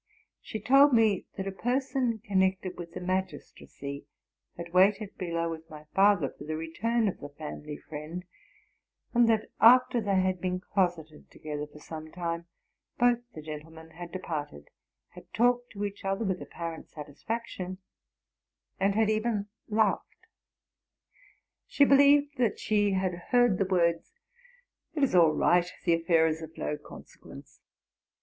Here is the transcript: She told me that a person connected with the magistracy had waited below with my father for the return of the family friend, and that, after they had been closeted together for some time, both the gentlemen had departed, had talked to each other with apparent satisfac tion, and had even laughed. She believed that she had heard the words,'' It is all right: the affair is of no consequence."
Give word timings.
She 0.41 0.59
told 0.59 0.93
me 0.93 1.27
that 1.37 1.45
a 1.47 1.51
person 1.51 2.17
connected 2.25 2.75
with 2.75 2.93
the 2.95 2.99
magistracy 2.99 4.07
had 4.57 4.73
waited 4.73 5.15
below 5.15 5.51
with 5.51 5.69
my 5.69 5.85
father 5.93 6.27
for 6.35 6.43
the 6.43 6.57
return 6.57 7.07
of 7.07 7.19
the 7.19 7.29
family 7.29 7.77
friend, 7.77 8.25
and 9.13 9.29
that, 9.29 9.51
after 9.59 10.01
they 10.01 10.19
had 10.19 10.41
been 10.41 10.59
closeted 10.59 11.29
together 11.29 11.67
for 11.67 11.77
some 11.77 12.11
time, 12.11 12.47
both 12.97 13.19
the 13.35 13.43
gentlemen 13.43 13.91
had 13.91 14.11
departed, 14.11 14.69
had 15.09 15.31
talked 15.35 15.69
to 15.73 15.85
each 15.85 16.03
other 16.03 16.25
with 16.25 16.41
apparent 16.41 16.87
satisfac 16.87 17.45
tion, 17.45 17.77
and 18.79 18.95
had 18.95 19.07
even 19.11 19.49
laughed. 19.67 20.25
She 21.67 21.85
believed 21.85 22.39
that 22.39 22.57
she 22.57 22.93
had 22.93 23.25
heard 23.29 23.59
the 23.59 23.65
words,'' 23.65 24.15
It 24.95 25.03
is 25.03 25.13
all 25.13 25.33
right: 25.33 25.71
the 25.83 25.93
affair 25.93 26.25
is 26.25 26.41
of 26.41 26.57
no 26.57 26.75
consequence." 26.75 27.59